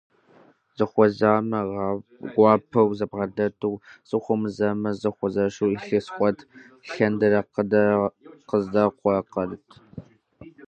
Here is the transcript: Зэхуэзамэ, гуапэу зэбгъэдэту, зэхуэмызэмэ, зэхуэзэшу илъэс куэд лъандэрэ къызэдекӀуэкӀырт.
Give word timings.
Зэхуэзамэ, 0.77 1.59
гуапэу 2.33 2.89
зэбгъэдэту, 2.97 3.73
зэхуэмызэмэ, 4.09 4.89
зэхуэзэшу 5.01 5.71
илъэс 5.75 6.07
куэд 6.15 6.37
лъандэрэ 6.91 7.39
къызэдекӀуэкӀырт. 8.47 9.67